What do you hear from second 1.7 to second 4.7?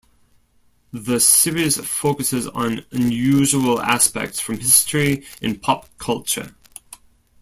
focuses on unusual aspects from